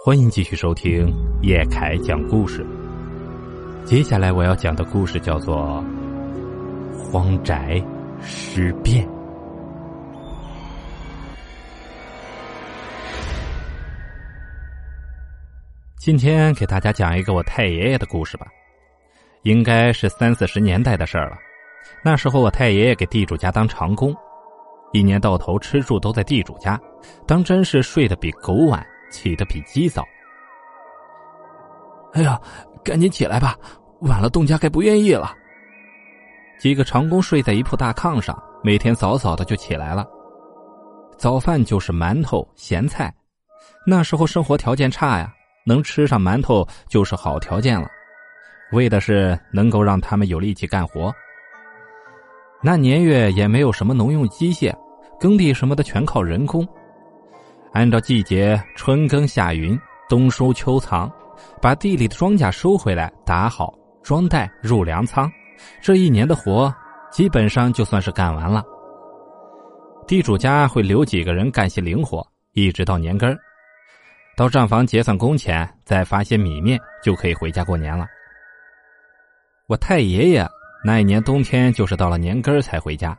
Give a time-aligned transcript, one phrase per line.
[0.00, 2.64] 欢迎继续收听叶凯讲故事。
[3.84, 5.84] 接下来我要讲的故事叫做
[7.10, 7.84] 《荒宅
[8.22, 9.04] 尸变》。
[15.96, 18.46] 今天给大家讲一个我太爷爷的故事吧，
[19.42, 21.36] 应该是三四十年代的事儿了。
[22.04, 24.14] 那时候我太爷爷给地主家当长工，
[24.92, 26.80] 一年到头吃住都在地主家，
[27.26, 28.86] 当真是睡得比狗晚。
[29.10, 30.06] 起得比鸡早。
[32.12, 32.40] 哎呀，
[32.84, 33.54] 赶紧起来吧，
[34.00, 35.34] 晚了东家该不愿意了。
[36.58, 40.06] 几个长工睡在一铺大炕上，每天早早的就起来了。
[41.16, 43.14] 早饭就是馒头咸菜，
[43.86, 45.32] 那时候生活条件差呀，
[45.66, 47.88] 能吃上馒头就是好条件了。
[48.72, 51.12] 为的是能够让他们有力气干活。
[52.62, 54.74] 那年月也没有什么农用机械，
[55.18, 56.66] 耕地什么的全靠人工。
[57.72, 61.10] 按照季节，春耕夏耘，冬收秋藏，
[61.60, 65.30] 把地里的庄稼收回来，打好装袋入粮仓，
[65.80, 66.74] 这一年的活
[67.10, 68.64] 基本上就算是干完了。
[70.06, 73.38] 地主家会留几个人干些零活，一直到年根儿，
[74.36, 78.06] 到账房结算工钱，再发些米面，就可以回家过年了。
[79.66, 80.48] 我太爷爷
[80.82, 83.16] 那一年冬天，就是到了年根儿才回家。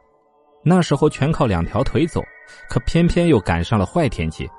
[0.64, 2.23] 那时候全靠两条腿走，
[2.69, 4.50] 可偏偏又赶上了坏天气，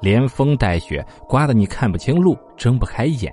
[0.00, 3.32] 连风带雪，刮得你看不清路，睁不开眼。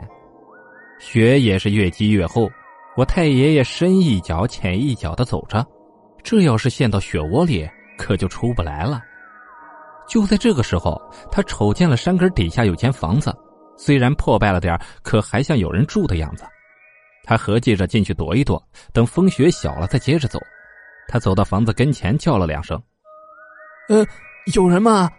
[0.99, 2.49] 雪也是越积越厚，
[2.95, 5.65] 我太爷爷深一脚浅一脚的走着，
[6.23, 9.01] 这要是陷到雪窝里，可就出不来了。
[10.07, 13.35] 就在这个时候，他瞅见了山根底下有间房子，
[13.77, 16.45] 虽然破败了点可还像有人住的样子。
[17.23, 18.61] 他合计着进去躲一躲，
[18.91, 20.37] 等风雪小了再接着走。
[21.07, 22.81] 他走到房子跟前，叫了两声
[23.89, 24.05] ：“呃，
[24.53, 25.09] 有人吗？”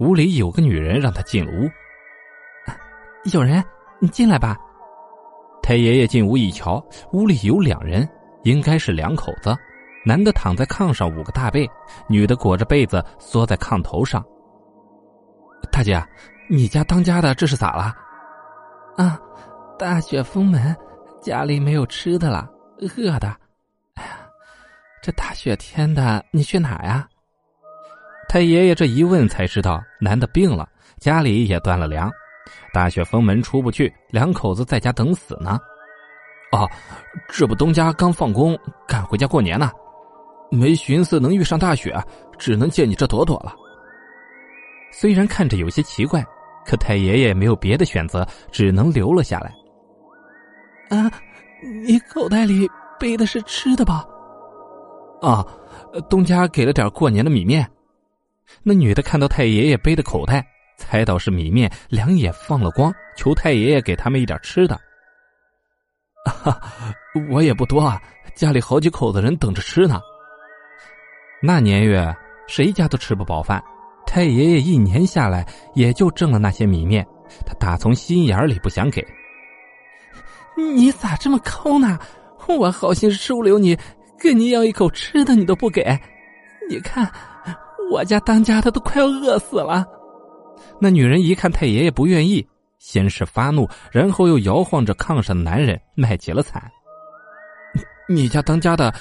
[0.00, 1.70] 屋里有个女人，让他进屋。
[3.32, 3.62] 有人，
[4.00, 4.56] 你进来吧。
[5.62, 8.08] 太爷爷进屋一瞧，屋里有两人，
[8.42, 9.56] 应该是两口子。
[10.04, 11.70] 男的躺在炕上捂个大被，
[12.08, 14.24] 女的裹着被子缩在炕头上。
[15.70, 16.04] 大姐，
[16.50, 17.94] 你家当家的这是咋了？
[18.96, 19.20] 啊，
[19.78, 20.76] 大雪封门，
[21.20, 22.50] 家里没有吃的了，
[22.80, 23.28] 饿的。
[23.94, 24.28] 哎呀
[25.00, 27.08] 这大雪天的，你去哪呀？
[28.32, 30.66] 太爷爷这一问才知道，男的病了，
[30.98, 32.10] 家里也断了粮，
[32.72, 35.58] 大雪封门出不去，两口子在家等死呢。
[36.50, 36.66] 哦，
[37.28, 39.70] 这不东家刚放工，赶回家过年呢，
[40.50, 41.94] 没寻思能遇上大雪，
[42.38, 43.54] 只能借你这躲躲了。
[44.90, 46.24] 虽然看着有些奇怪，
[46.64, 49.52] 可太爷爷没有别的选择，只能留了下来。
[50.88, 51.12] 啊，
[51.84, 52.66] 你口袋里
[52.98, 54.06] 背的是吃的吧？
[55.20, 55.46] 啊，
[56.08, 57.70] 东家给了点过年的米面。
[58.62, 60.46] 那女的看到太爷爷背的口袋，
[60.76, 64.78] 猜到是米面，两眼放了光，求太爷爷给他们一点吃的。
[67.30, 68.00] 我也不多啊，
[68.34, 70.00] 家里好几口子人等着吃呢。
[71.42, 72.14] 那年月
[72.46, 73.62] 谁家都吃不饱饭，
[74.06, 77.06] 太爷爷一年下来也就挣了那些米面，
[77.44, 79.04] 他打从心眼里不想给。
[80.56, 81.98] 你咋这么抠呢？
[82.46, 83.78] 我好心收留你。
[84.18, 85.98] 跟你要一口吃的，你都不给，
[86.70, 87.10] 你看，
[87.92, 89.84] 我家当家的都快要饿死了。
[90.80, 92.46] 那女人一看太爷爷不愿意，
[92.78, 96.62] 先是发怒，然后又摇晃着炕上的男人，卖起了惨。
[98.08, 98.92] 你家当家的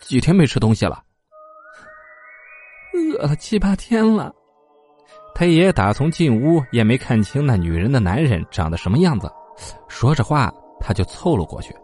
[0.00, 1.02] 几天没吃东西了？
[3.18, 4.32] 饿了七八天了。
[5.34, 9.28] 太爷爷打从进屋也没看清那女人的男人长得什么样子，
[9.88, 11.74] 说着话他就凑了过去。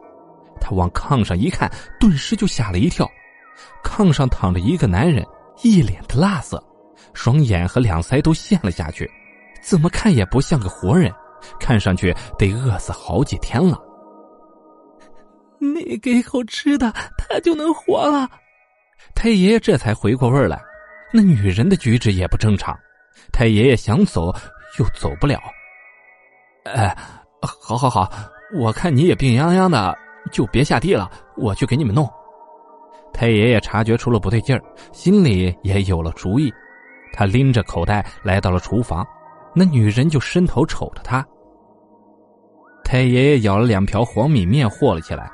[0.60, 1.68] 他往炕上一看，
[1.98, 3.10] 顿时就吓了一跳。
[3.84, 5.26] 炕上躺着一个男人，
[5.62, 6.62] 一脸的蜡色，
[7.14, 9.10] 双眼和两腮都陷了下去，
[9.62, 11.12] 怎么看也不像个活人，
[11.58, 13.78] 看上去得饿死好几天了。
[15.58, 18.28] 你给口吃的，他就能活了。
[19.14, 20.60] 太爷爷这才回过味来，
[21.12, 22.76] 那女人的举止也不正常。
[23.32, 24.34] 太爷爷想走，
[24.78, 25.40] 又走不了。
[26.64, 26.96] 哎，
[27.40, 28.10] 好好好，
[28.54, 29.96] 我看你也病殃殃的。
[30.30, 32.08] 就别下地了，我去给你们弄。
[33.12, 34.62] 太爷爷察觉出了不对劲儿，
[34.92, 36.52] 心里也有了主意。
[37.12, 39.06] 他拎着口袋来到了厨房，
[39.54, 41.26] 那女人就伸头瞅着他。
[42.84, 45.30] 太爷爷舀了两瓢黄米面和了起来，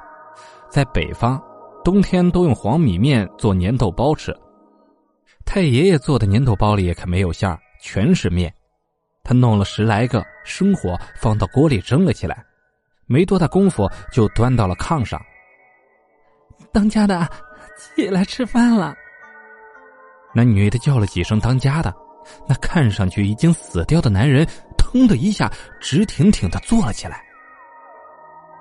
[0.68, 1.40] 在北方，
[1.84, 4.36] 冬天都用黄米面做粘豆包吃。
[5.46, 8.52] 太爷爷做的粘豆包里可没有馅儿，全是面。
[9.22, 12.44] 他弄了十来个，生火放到锅里蒸了起来。
[13.06, 15.20] 没多大功夫，就端到了炕上。
[16.72, 17.26] 当家的，
[17.78, 18.94] 起来吃饭了。
[20.34, 21.94] 那女的叫了几声“当家的”，
[22.46, 24.46] 那看上去已经死掉的男人，
[24.76, 27.24] 腾的一下直挺挺的坐了起来。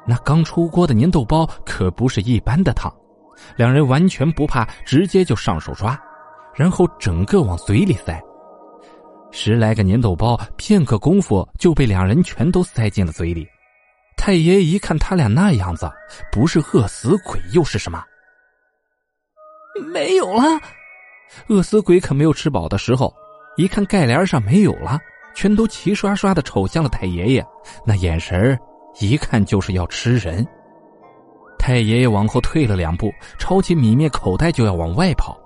[0.06, 2.90] 那刚出锅的粘豆包可不是一般的烫，
[3.58, 6.00] 两人完全不怕，直接就上手抓，
[6.56, 8.22] 然后整个往嘴里塞。
[9.32, 13.46] 十来个粘豆包，片刻功夫就被两人全都塞进了嘴里。
[14.16, 15.92] 太爷爷一看他俩那样子，
[16.32, 18.02] 不是饿死鬼又是什么？
[19.92, 20.44] 没有了。
[21.48, 23.14] 饿死鬼可没有吃饱的时候，
[23.58, 25.00] 一看盖帘上没有了，
[25.36, 27.46] 全都齐刷刷的瞅向了太爷爷，
[27.86, 28.58] 那眼神
[29.00, 30.46] 一看就是要吃人。
[31.60, 35.38] 太爷爷往后退了两步，抄起米面口袋就要往外跑。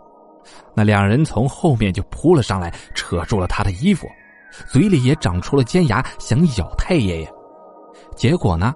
[0.75, 4.07] 那两人从后面就扑了上来，扯住了他的衣服，
[4.67, 7.33] 嘴里也长出了尖牙，想咬太爷爷。
[8.15, 8.73] 结果呢，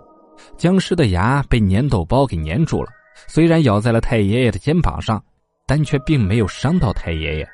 [0.58, 2.90] 僵尸的牙被粘豆包给粘住了，
[3.28, 5.24] 虽然咬在了太爷爷的肩膀上，
[5.68, 7.48] 但却并没有伤到太爷爷。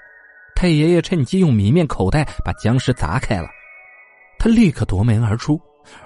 [0.55, 3.47] 太爷爷趁机用米面口袋把僵尸砸开了，
[4.37, 5.59] 他立刻夺门而出，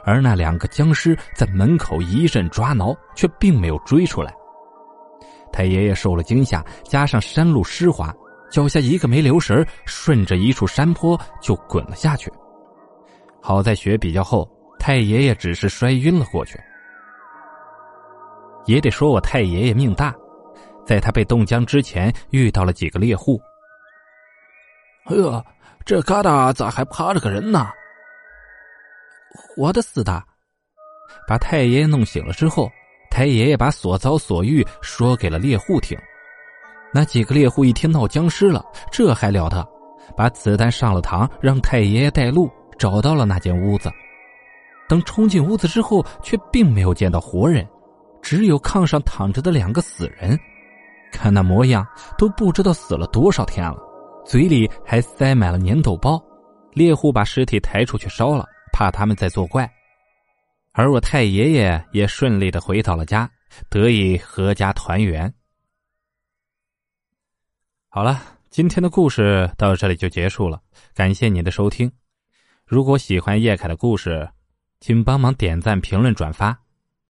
[0.03, 4.33] 而那两个僵尸在门口一阵抓挠，却并没有追出来。
[5.51, 8.13] 太爷爷受了惊吓，加上山路湿滑，
[8.49, 12.31] 脚下一个没留神，顺着一处山坡就滚了下去。
[13.41, 14.49] 好在雪比较厚，
[14.79, 16.59] 太爷爷只是摔晕了过去。
[18.65, 20.15] 也得说我太爷爷命大，
[20.85, 23.41] 在他被冻僵之前遇到了几个猎户。
[25.05, 25.43] 哎呀，
[25.85, 27.67] 这疙瘩咋还趴着个人呢？
[29.33, 30.23] 活的死的！
[31.27, 32.71] 把太爷爷弄醒了之后。
[33.07, 35.97] 太爷爷把所遭所遇说给了猎户听，
[36.93, 38.61] 那几个猎户一听闹僵尸了，
[38.91, 39.65] 这还了得！
[40.17, 43.89] 把子弹上了膛，让太爷爷带路，找到了那间屋子。
[44.89, 47.65] 等冲进屋子之后，却并没有见到活人，
[48.21, 50.37] 只有炕上躺着的两个死人，
[51.15, 53.77] 看那模样都不知道死了多少天了，
[54.25, 56.21] 嘴里还塞满了粘豆包。
[56.73, 59.71] 猎户把尸体抬出去烧了，怕他们再作怪。
[60.73, 63.31] 而我太爷爷也顺利的回到了家，
[63.69, 65.33] 得以阖家团圆。
[67.87, 70.61] 好了，今天的故事到这里就结束了，
[70.93, 71.89] 感谢您的收听。
[72.65, 74.29] 如果喜欢叶凯的故事，
[74.81, 76.64] 请帮忙点赞、评论、转发。